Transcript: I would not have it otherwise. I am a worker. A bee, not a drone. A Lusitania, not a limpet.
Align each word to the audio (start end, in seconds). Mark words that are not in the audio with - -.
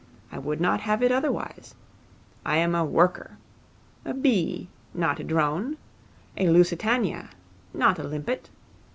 I 0.31 0.39
would 0.39 0.59
not 0.59 0.79
have 0.81 1.03
it 1.03 1.11
otherwise. 1.11 1.75
I 2.43 2.57
am 2.57 2.73
a 2.73 2.83
worker. 2.83 3.37
A 4.03 4.15
bee, 4.15 4.67
not 4.95 5.19
a 5.19 5.23
drone. 5.23 5.77
A 6.37 6.49
Lusitania, 6.49 7.29
not 7.71 7.99
a 7.99 8.03
limpet. 8.03 8.49